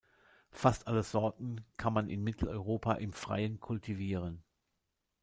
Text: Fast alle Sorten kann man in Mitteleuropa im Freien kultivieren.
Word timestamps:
Fast 0.49 0.87
alle 0.87 1.03
Sorten 1.03 1.63
kann 1.77 1.93
man 1.93 2.09
in 2.09 2.23
Mitteleuropa 2.23 2.93
im 2.95 3.13
Freien 3.13 3.59
kultivieren. 3.59 4.41